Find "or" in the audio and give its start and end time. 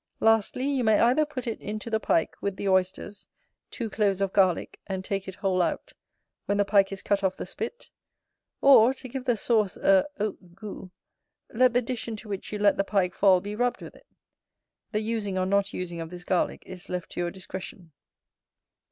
8.61-8.95, 15.37-15.45